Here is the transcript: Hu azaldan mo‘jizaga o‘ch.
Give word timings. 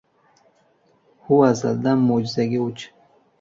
Hu 1.27 1.37
azaldan 1.49 2.03
mo‘jizaga 2.07 2.63
o‘ch. 2.65 2.89